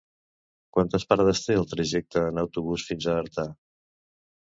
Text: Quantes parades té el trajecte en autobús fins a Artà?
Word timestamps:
Quantes 0.77 1.05
parades 1.11 1.43
té 1.49 1.59
el 1.63 1.69
trajecte 1.75 2.25
en 2.33 2.45
autobús 2.47 2.91
fins 2.91 3.07
a 3.15 3.19
Artà? 3.25 3.51